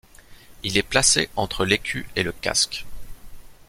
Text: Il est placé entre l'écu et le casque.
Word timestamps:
Il 0.63 0.79
est 0.79 0.81
placé 0.81 1.29
entre 1.35 1.63
l'écu 1.63 2.07
et 2.15 2.23
le 2.23 2.31
casque. 2.31 2.87